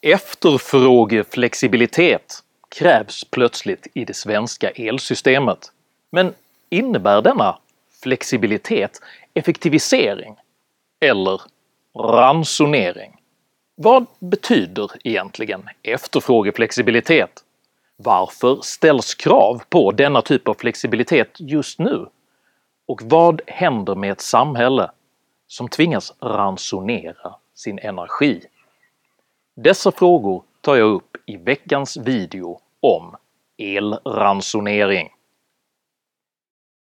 [0.00, 5.72] Efterfrågeflexibilitet krävs plötsligt i det svenska elsystemet.
[6.10, 6.34] Men
[6.70, 7.58] innebär denna
[8.02, 9.00] flexibilitet
[9.34, 10.36] effektivisering
[11.00, 11.40] eller
[11.98, 13.16] ransonering?
[13.74, 17.44] Vad betyder egentligen efterfrågeflexibilitet?
[17.96, 22.06] Varför ställs krav på denna typ av flexibilitet just nu?
[22.86, 24.90] Och vad händer med ett samhälle
[25.46, 28.42] som tvingas ransonera sin energi?
[29.60, 33.16] Dessa frågor tar jag upp i veckans video om
[33.58, 35.08] elransonering.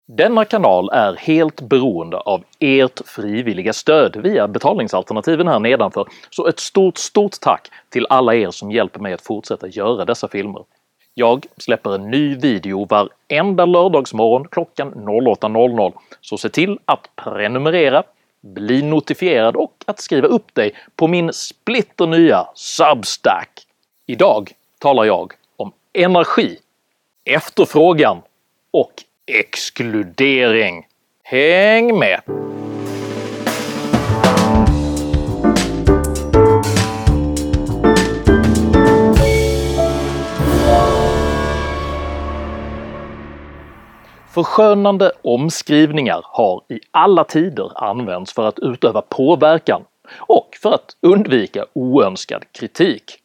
[0.08, 6.58] Denna kanal är helt beroende av ert frivilliga stöd via betalningsalternativen här nedanför, så ett
[6.58, 10.64] stort stort tack till alla er som hjälper mig att fortsätta göra dessa filmer.
[11.14, 18.02] Jag släpper en ny video varenda lördagsmorgon klockan 08.00, så se till att prenumerera,
[18.40, 23.66] bli notifierad och att skriva upp dig på min splitternya Substack.
[24.06, 26.58] Idag talar jag om energi,
[27.24, 28.22] efterfrågan
[28.70, 28.92] och
[29.26, 30.86] exkludering.
[31.22, 32.20] Häng med!
[44.36, 49.84] Förskönande omskrivningar har i alla tider använts för att utöva påverkan
[50.18, 53.18] och för att undvika oönskad kritik.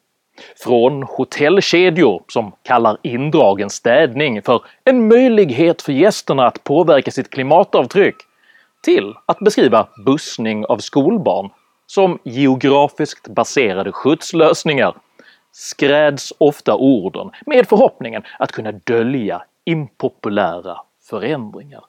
[0.64, 8.16] Från hotellkedjor som kallar indragen städning för en möjlighet för gästerna att påverka sitt klimatavtryck
[8.84, 11.50] till att beskriva bussning av skolbarn
[11.88, 14.96] som geografiskt baserade skjutslösningar
[15.52, 20.78] skräds ofta orden med förhoppningen att kunna dölja impopulära
[21.12, 21.84] förändringar.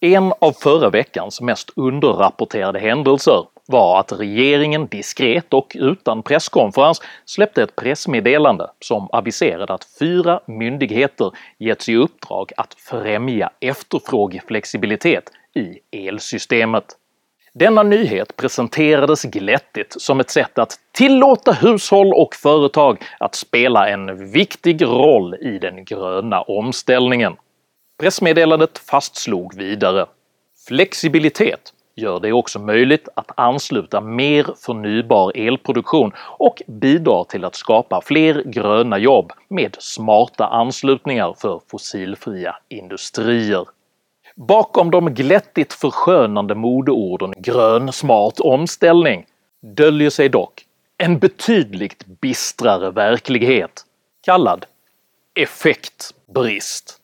[0.00, 7.62] En av förra veckans mest underrapporterade händelser var att regeringen diskret och utan presskonferens släppte
[7.62, 16.84] ett pressmeddelande som aviserade att fyra myndigheter getts i uppdrag att främja efterfrågeflexibilitet i elsystemet.
[17.52, 24.32] Denna nyhet presenterades glättigt som ett sätt att tillåta hushåll och företag att spela en
[24.32, 27.36] viktig roll i den gröna omställningen.
[27.98, 30.06] Pressmeddelandet fastslog vidare
[30.68, 38.00] “Flexibilitet gör det också möjligt att ansluta mer förnybar elproduktion och bidrar till att skapa
[38.00, 43.64] fler gröna jobb med smarta anslutningar för fossilfria industrier.
[44.34, 49.26] Bakom de glättigt förskönande modeorden “grön smart omställning”
[49.62, 50.64] döljer sig dock
[50.98, 53.84] en betydligt bistrare verklighet
[54.24, 54.66] kallad
[55.34, 57.00] effektbrist.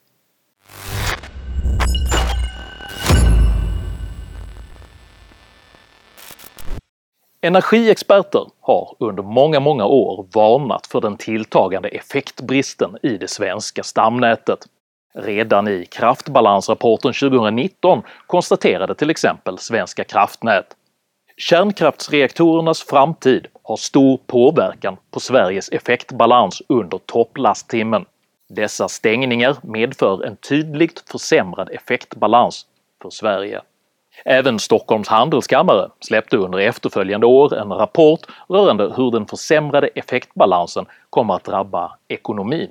[7.44, 14.58] Energiexperter har under många, många år varnat för den tilltagande effektbristen i det svenska stamnätet.
[15.14, 20.66] Redan i kraftbalansrapporten 2019 konstaterade till exempel Svenska kraftnät
[21.36, 28.04] “Kärnkraftsreaktorernas framtid har stor påverkan på Sveriges effektbalans under topplasttimmen.
[28.54, 32.66] Dessa stängningar medför en tydligt försämrad effektbalans
[33.02, 33.60] för Sverige.”
[34.24, 41.34] Även Stockholms handelskammare släppte under efterföljande år en rapport rörande hur den försämrade effektbalansen kommer
[41.34, 42.70] att drabba ekonomin.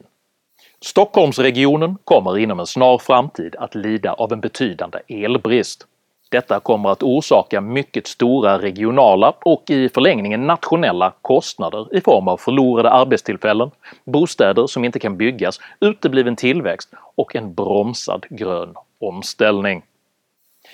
[0.82, 5.88] Stockholmsregionen kommer inom en snar framtid att lida av en betydande elbrist.
[6.32, 12.38] Detta kommer att orsaka mycket stora regionala och i förlängningen nationella kostnader i form av
[12.38, 13.72] förlorade arbetstillfällen,
[14.04, 19.84] bostäder som inte kan byggas, utebliven tillväxt och en bromsad grön omställning.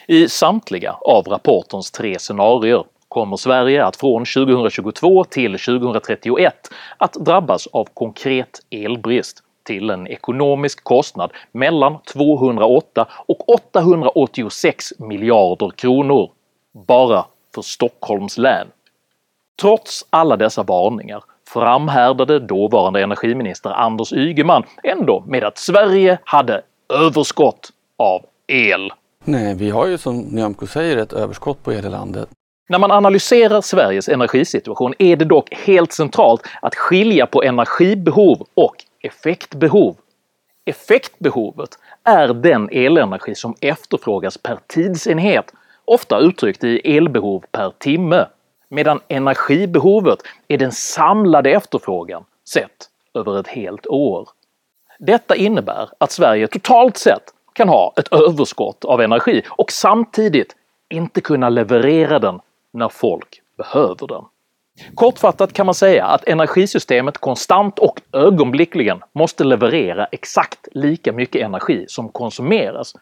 [0.07, 6.53] I samtliga av rapportens tre scenarier kommer Sverige att från 2022 till 2031
[6.97, 16.31] att drabbas av konkret elbrist till en ekonomisk kostnad mellan 208 och 886 miljarder kronor
[16.87, 18.67] bara för Stockholms län.
[19.61, 26.61] Trots alla dessa varningar framhärdade dåvarande energiminister Anders Ygeman ändå med att Sverige hade
[26.93, 28.91] överskott av el.
[29.23, 32.29] Nej, vi har ju som Nyamko säger ett överskott på el i landet.
[32.69, 38.75] När man analyserar Sveriges energisituation är det dock helt centralt att skilja på energibehov och
[39.07, 39.95] effektbehov.
[40.65, 41.69] Effektbehovet
[42.03, 45.53] är den elenergi som efterfrågas per tidsenhet,
[45.85, 48.27] ofta uttryckt i elbehov per timme,
[48.69, 54.29] medan energibehovet är den samlade efterfrågan sett över ett helt år.
[54.99, 60.55] Detta innebär att Sverige totalt sett kan ha ett överskott av energi och samtidigt
[60.89, 62.39] inte kunna leverera den
[62.71, 64.23] när folk behöver den.
[64.95, 71.85] Kortfattat kan man säga att energisystemet konstant och ögonblickligen måste leverera exakt lika mycket energi
[71.87, 72.93] som konsumeras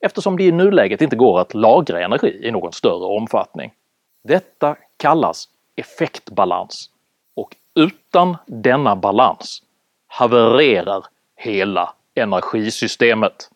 [0.00, 3.72] eftersom det i nuläget inte går att lagra energi i någon större omfattning.
[4.24, 6.90] Detta kallas effektbalans
[7.36, 9.62] och utan denna balans
[10.06, 11.04] havererar
[11.36, 13.50] hela energisystemet.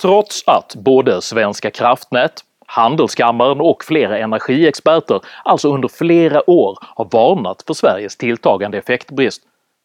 [0.00, 2.32] Trots att både Svenska kraftnät,
[2.66, 9.42] Handelskammaren och flera energiexperter alltså under flera år har varnat för Sveriges tilltagande effektbrist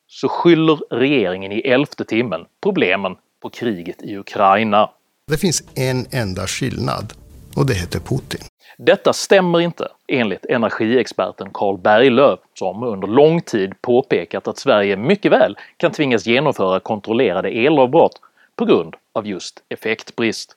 [0.07, 4.89] så skyller regeringen i elfte timmen problemen på kriget i Ukraina.
[5.27, 7.13] Det finns en enda skillnad
[7.55, 8.41] och det heter Putin.
[8.77, 15.31] Detta stämmer inte enligt energiexperten Carl Berglöf som under lång tid påpekat att Sverige mycket
[15.31, 18.21] väl kan tvingas genomföra kontrollerade elavbrott
[18.55, 20.55] på grund av just effektbrist.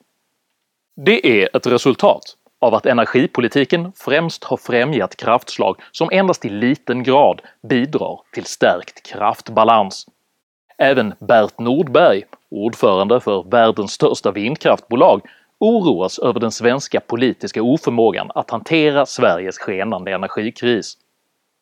[0.95, 7.03] Det är ett resultat av att energipolitiken främst har främjat kraftslag som endast i liten
[7.03, 10.05] grad bidrar till stärkt kraftbalans.
[10.77, 15.21] Även Bert Nordberg, ordförande för världens största vindkraftbolag,
[15.59, 20.97] oroas över den svenska politiska oförmågan att hantera Sveriges skenande energikris.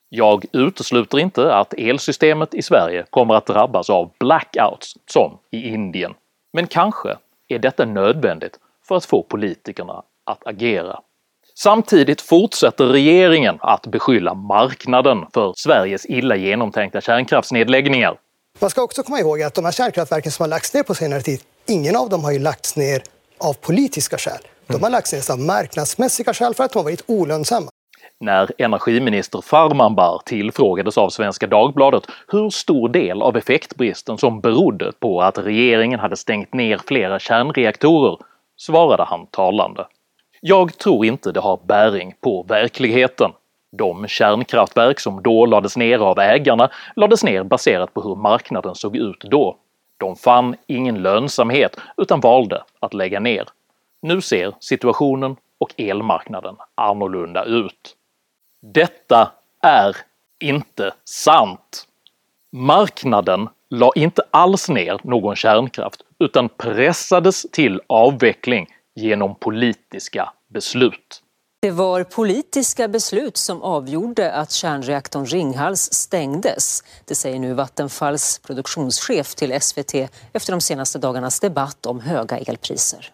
[0.10, 6.14] Jag utesluter inte att elsystemet i Sverige kommer att drabbas av blackouts som i Indien,
[6.54, 7.18] men kanske
[7.48, 11.00] är detta nödvändigt för att få politikerna att agera.
[11.56, 18.18] Samtidigt fortsätter regeringen att beskylla marknaden för Sveriges illa genomtänkta kärnkraftsnedläggningar.
[18.60, 21.22] Man ska också komma ihåg att de här kärnkraftverken som har lagts ner på senare
[21.22, 23.04] tid, ingen av dem har ju lagts ner
[23.38, 24.42] av politiska skäl.
[24.68, 27.70] De har lagts ner av marknadsmässiga skäl för att de har varit olönsamma.
[28.20, 35.22] När energiminister Farmanbar tillfrågades av Svenska Dagbladet hur stor del av effektbristen som berodde på
[35.22, 38.18] att regeringen hade stängt ner flera kärnreaktorer
[38.58, 39.86] svarade han talande.
[40.42, 43.32] “Jag tror inte det har bäring på verkligheten.
[43.72, 48.96] De kärnkraftverk som då lades ner av ägarna lades ner baserat på hur marknaden såg
[48.96, 49.58] ut då.
[49.98, 53.48] De fann ingen lönsamhet utan valde att lägga ner.
[54.02, 57.94] Nu ser situationen och elmarknaden annorlunda ut.
[58.62, 59.32] Detta
[59.62, 59.98] är
[60.40, 61.88] inte sant!
[62.52, 71.24] Marknaden la inte alls ner någon kärnkraft utan pressades till avveckling genom politiska beslut.
[71.60, 76.84] Det var politiska beslut som avgjorde att kärnreaktorn Ringhals stängdes.
[77.06, 79.94] Det säger nu Vattenfalls produktionschef till SVT
[80.34, 83.12] efter de senaste dagarnas debatt om höga elpriser.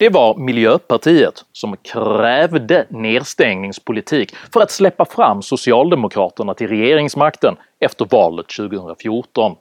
[0.00, 8.46] Det var Miljöpartiet som krävde nedstängningspolitik för att släppa fram Socialdemokraterna till regeringsmakten efter valet
[8.48, 9.56] 2014.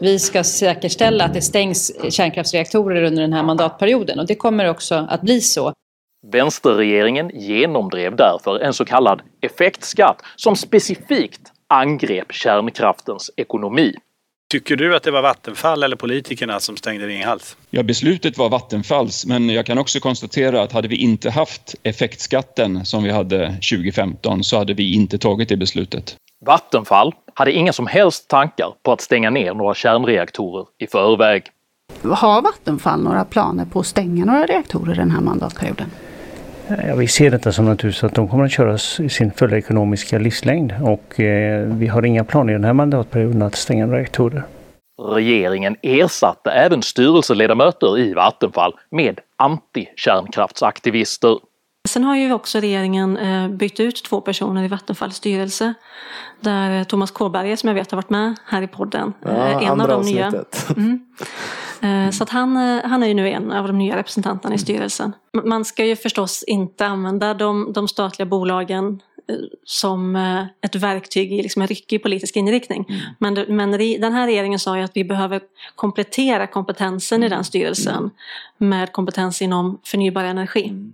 [0.00, 5.06] Vi ska säkerställa att det stängs kärnkraftsreaktorer under den här mandatperioden och det kommer också
[5.10, 5.72] att bli så.
[6.32, 13.94] Vänsterregeringen genomdrev därför en så kallad effektskatt som specifikt angrep kärnkraftens ekonomi.
[14.52, 17.56] Tycker du att det var Vattenfall eller politikerna som stängde Ringhals?
[17.70, 22.84] Ja, beslutet var Vattenfalls, men jag kan också konstatera att hade vi inte haft effektskatten
[22.84, 26.16] som vi hade 2015 så hade vi inte tagit det beslutet.
[26.46, 31.42] Vattenfall hade inga som helst tankar på att stänga ner några kärnreaktorer i förväg.
[32.02, 35.90] Har Vattenfall några planer på att stänga några reaktorer den här mandatperioden?
[36.88, 40.18] Ja, vi ser detta som naturligtvis att de kommer att köras i sin fulla ekonomiska
[40.18, 44.42] livslängd och eh, vi har inga planer i den här mandatperioden att stänga reaktorer.
[45.02, 51.38] Regeringen ersatte även styrelseledamöter i Vattenfall med anti-kärnkraftsaktivister.
[51.88, 55.74] Sen har ju också regeringen eh, bytt ut två personer i Vattenfalls styrelse.
[56.40, 59.60] Där eh, Thomas Kåberger som jag vet har varit med här i podden ja, är
[59.60, 60.32] en av de nya.
[60.76, 61.06] Mm.
[61.82, 64.58] Eh, så att han, eh, han är ju nu en av de nya representanterna i
[64.58, 65.12] styrelsen.
[65.44, 70.16] Man ska ju förstås inte använda de, de statliga bolagen eh, som
[70.60, 72.86] ett verktyg i liksom en ryckig politisk inriktning.
[72.88, 73.00] Mm.
[73.18, 73.70] Men, men
[74.00, 75.40] den här regeringen sa ju att vi behöver
[75.74, 77.26] komplettera kompetensen mm.
[77.26, 78.10] i den styrelsen mm.
[78.58, 80.68] med kompetens inom förnybar energi.
[80.68, 80.92] Mm.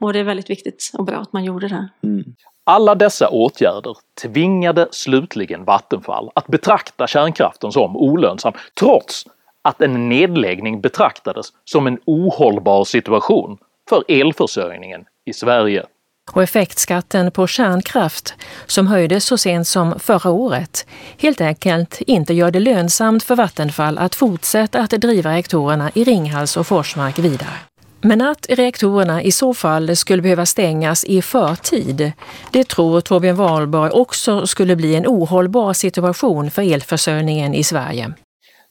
[0.00, 1.88] Och det är väldigt viktigt och bra att man gjorde det.
[2.02, 2.24] Mm.
[2.64, 9.24] Alla dessa åtgärder tvingade slutligen Vattenfall att betrakta kärnkraften som olönsam trots
[9.64, 15.84] att en nedläggning betraktades som en ohållbar situation för elförsörjningen i Sverige.
[16.32, 18.34] Och effektskatten på kärnkraft,
[18.66, 20.86] som höjdes så sent som förra året,
[21.18, 26.56] helt enkelt inte gör det lönsamt för Vattenfall att fortsätta att driva reaktorerna i Ringhals
[26.56, 27.54] och Forsmark vidare.
[28.00, 32.12] Men att reaktorerna i så fall skulle behöva stängas i förtid,
[32.50, 38.12] det tror Torbjörn Wahlborg också skulle bli en ohållbar situation för elförsörjningen i Sverige.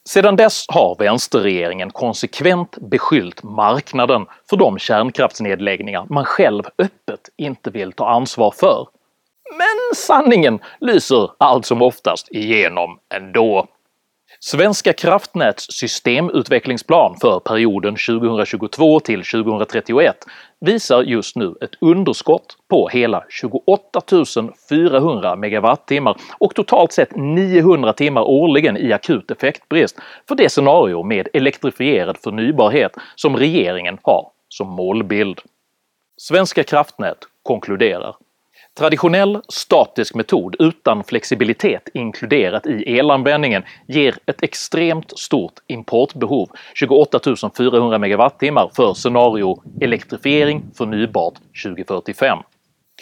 [0.08, 7.92] Sedan dess har vänsterregeringen konsekvent beskyllt marknaden för de kärnkraftsnedläggningar man själv öppet inte vill
[7.92, 8.88] ta ansvar för.
[9.58, 13.66] Men sanningen lyser allt som oftast igenom ändå.
[14.40, 20.16] Svenska kraftnäts systemutvecklingsplan för perioden 2022 till 2031
[20.60, 24.00] visar just nu ett underskott på hela 28
[24.70, 31.28] 400 MWh och totalt sett 900 timmar årligen i akut effektbrist för det scenario med
[31.32, 35.40] elektrifierad förnybarhet som regeringen har som målbild.
[36.16, 38.16] Svenska kraftnät konkluderar
[38.78, 47.20] Traditionell statisk metod utan flexibilitet inkluderat i elanvändningen ger ett extremt stort importbehov 28
[47.56, 52.38] 400 MWh för scenario elektrifiering förnybart 2045.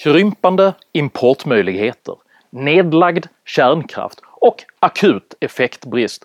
[0.02, 2.14] Krympande importmöjligheter,
[2.50, 6.24] nedlagd kärnkraft och akut effektbrist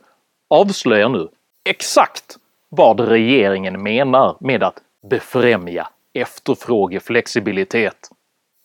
[0.50, 1.28] avslöjar nu
[1.70, 2.38] exakt
[2.70, 4.78] vad regeringen menar med att
[5.10, 8.10] befrämja efterfrågeflexibilitet.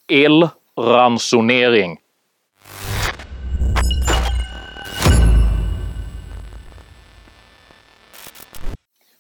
[0.09, 0.49] El
[0.81, 1.99] ransonering.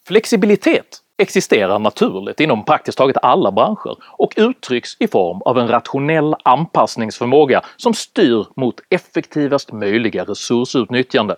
[0.08, 6.34] Flexibilitet existerar naturligt inom praktiskt taget alla branscher och uttrycks i form av en rationell
[6.44, 11.36] anpassningsförmåga som styr mot effektivast möjliga resursutnyttjande.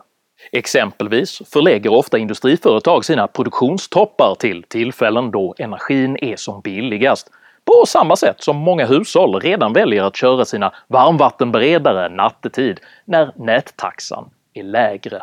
[0.53, 7.31] Exempelvis förlägger ofta industriföretag sina produktionstoppar till tillfällen då energin är som billigast
[7.69, 14.31] på samma sätt som många hushåll redan väljer att köra sina varmvattenberedare nattetid när nättaxan
[14.55, 15.23] är lägre.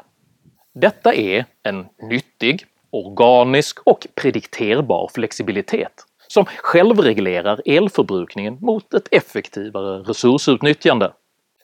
[0.74, 5.92] Detta är en nyttig, organisk och predikterbar flexibilitet
[6.28, 11.12] som självreglerar elförbrukningen mot ett effektivare resursutnyttjande.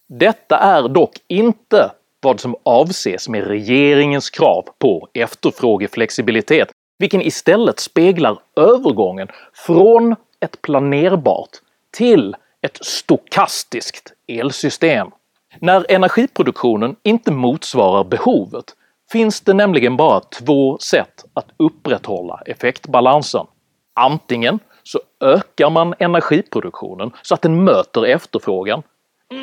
[0.08, 6.70] Detta är dock inte vad som avses med regeringens krav på efterfrågeflexibilitet,
[7.00, 11.50] vilken istället speglar övergången från ett planerbart
[11.92, 15.12] till ett stokastiskt elsystem.
[15.60, 18.66] När energiproduktionen inte motsvarar behovet
[19.12, 23.46] finns det nämligen bara två sätt att upprätthålla effektbalansen.
[23.94, 28.84] Antingen så ökar man energiproduktionen så att den möter efterfrågan,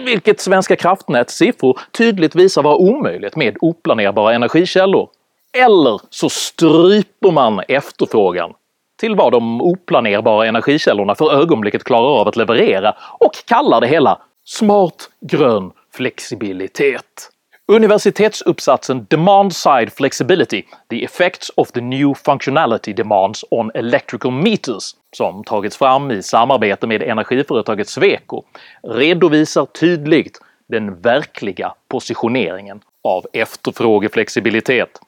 [0.05, 5.09] vilket Svenska kraftnäts siffror tydligt visar vara omöjligt med oplanerbara energikällor.
[5.53, 8.55] Eller så stryper man efterfrågan
[8.99, 14.19] till vad de oplanerbara energikällorna för ögonblicket klarar av att leverera och kallar det hela
[14.45, 17.31] “smart grön flexibilitet”.
[17.73, 25.45] Universitetsuppsatsen “Demand Side Flexibility– The Effects of the New Functionality Demands on Electrical Meters” som
[25.45, 28.43] tagits fram i samarbete med energiföretaget Sweco
[28.83, 30.39] redovisar tydligt
[30.69, 35.01] den verkliga positioneringen av efterfrågeflexibilitet.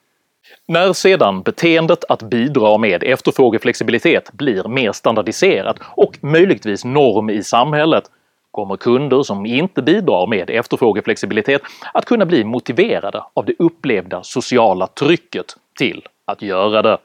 [0.68, 8.04] När sedan beteendet att bidra med efterfrågeflexibilitet blir mer standardiserat och möjligtvis norm i samhället
[8.50, 11.62] kommer kunder som inte bidrar med efterfrågeflexibilitet
[11.94, 15.46] att kunna bli motiverade av det upplevda sociala trycket
[15.78, 16.98] till att göra det.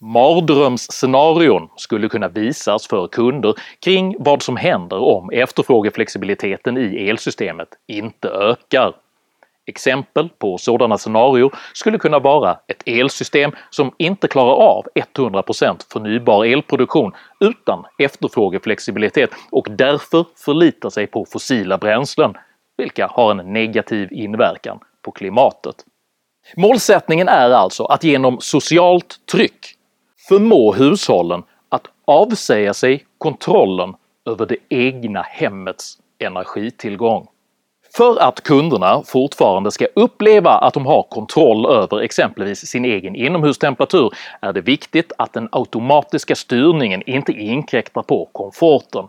[0.00, 3.54] Mardrömsscenarion skulle kunna visas för kunder
[3.84, 8.94] kring vad som händer om efterfrågeflexibiliteten i elsystemet inte ökar.
[9.70, 14.86] Exempel på sådana scenarier skulle kunna vara ett elsystem som inte klarar av
[15.16, 22.34] 100% förnybar elproduktion utan efterfrågeflexibilitet och därför förlitar sig på fossila bränslen,
[22.76, 25.76] vilka har en negativ inverkan på klimatet.
[26.56, 29.74] Målsättningen är alltså att genom socialt tryck
[30.28, 33.94] förmå hushållen att avsäga sig kontrollen
[34.30, 37.26] över det egna hemmets energitillgång.
[37.96, 44.14] För att kunderna fortfarande ska uppleva att de har kontroll över exempelvis sin egen inomhustemperatur
[44.40, 49.04] är det viktigt att den automatiska styrningen inte inkräktar på komforten.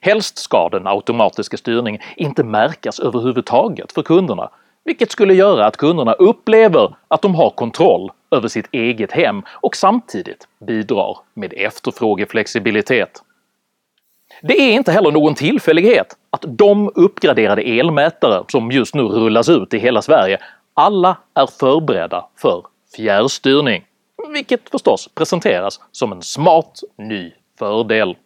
[0.00, 4.50] Helst ska den automatiska styrningen inte märkas överhuvudtaget för kunderna,
[4.84, 9.76] vilket skulle göra att kunderna upplever att de har kontroll över sitt eget hem och
[9.76, 13.22] samtidigt bidrar med efterfrågeflexibilitet.
[14.42, 19.74] Det är inte heller någon tillfällighet att de uppgraderade elmätare som just nu rullas ut
[19.74, 20.38] i hela Sverige
[20.74, 22.64] alla är förberedda för
[22.96, 23.84] fjärrstyrning,
[24.32, 28.16] vilket förstås presenteras som en smart ny fördel.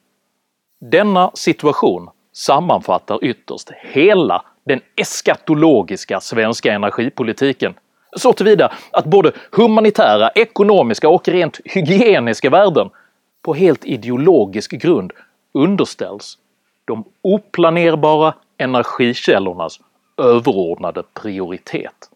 [0.81, 7.75] Denna situation sammanfattar ytterst hela den eskatologiska svenska energipolitiken
[8.17, 12.91] så tillvida att både humanitära, ekonomiska och rent hygieniska värden
[13.43, 15.13] på helt ideologisk grund
[15.55, 16.39] underställs
[16.85, 19.81] de oplanerbara energikällornas
[20.17, 22.09] överordnade prioritet.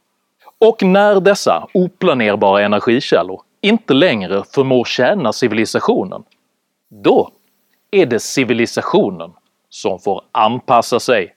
[0.59, 6.23] Och när dessa oplanerbara energikällor inte längre förmår tjäna civilisationen,
[6.91, 7.31] då
[7.91, 9.33] är det civilisationen
[9.69, 11.35] som får anpassa sig.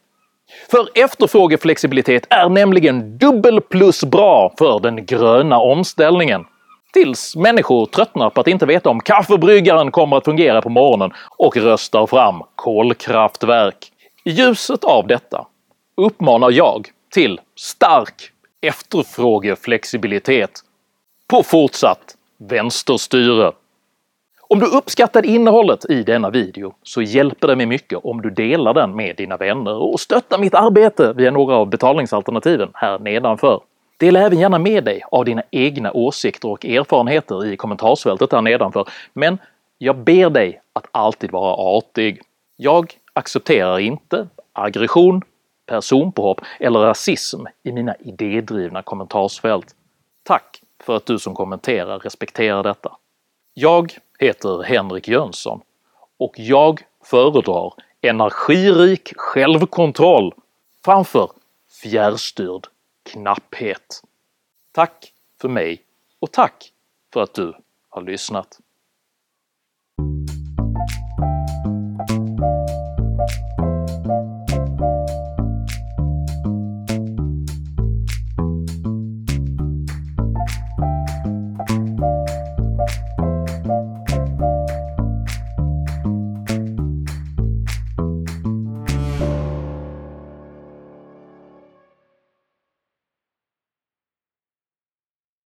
[0.71, 6.45] För efterfrågeflexibilitet är nämligen dubbel plus bra för den gröna omställningen.
[6.93, 11.57] Tills människor tröttnar på att inte veta om kaffebryggaren kommer att fungera på morgonen och
[11.57, 13.91] röstar fram kolkraftverk.
[14.23, 15.47] I ljuset av detta
[15.97, 18.31] uppmanar jag till stark
[18.61, 20.51] efterfrågeflexibilitet
[21.27, 23.51] på fortsatt vänsterstyre.
[24.47, 28.73] Om du uppskattar innehållet i denna video så hjälper det mig mycket om du delar
[28.73, 33.61] den med dina vänner och stöttar mitt arbete via några av betalningsalternativen här nedanför.
[33.99, 38.89] Dela även gärna med dig av dina egna åsikter och erfarenheter i kommentarsfältet där nedanför,
[39.13, 39.37] men
[39.77, 42.21] jag ber dig att alltid vara artig.
[42.57, 45.21] Jag accepterar inte aggression,
[45.65, 49.75] personpåhopp eller rasism i mina idédrivna kommentarsfält.
[50.23, 52.91] Tack för att du som kommenterar respekterar detta.
[53.53, 55.61] Jag heter Henrik Jönsson
[56.19, 60.33] och jag föredrar energirik självkontroll
[60.85, 61.31] framför
[61.81, 62.67] fjärrstyrd
[63.11, 64.03] knapphet.
[64.71, 65.85] Tack för mig
[66.19, 66.73] och tack
[67.13, 67.53] för att du
[67.89, 68.59] har lyssnat.